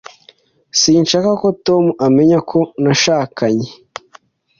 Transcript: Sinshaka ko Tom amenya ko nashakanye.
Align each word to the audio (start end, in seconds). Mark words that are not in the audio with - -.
Sinshaka 0.81 1.29
ko 1.41 1.47
Tom 1.65 1.83
amenya 2.05 2.39
ko 2.49 2.59
nashakanye. 2.83 3.67